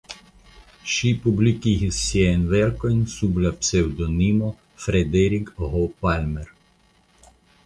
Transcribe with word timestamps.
Ŝi 0.93 1.09
publikigis 1.25 1.99
siajn 2.05 2.47
verkojn 2.55 3.03
sub 3.17 3.37
la 3.45 3.53
pseŭdonimo 3.61 4.51
Frederik 4.87 5.53
H. 5.61 5.87
Palmer. 6.03 6.53